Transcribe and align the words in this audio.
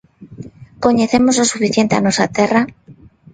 Coñecemos 0.85 1.35
o 1.43 1.49
suficiente 1.51 1.93
a 1.95 2.03
nosa 2.05 2.25
terra? 2.37 2.61